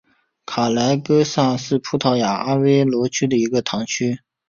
[0.47, 4.19] 卡雷戈萨是葡萄牙阿威罗区的一个堂区。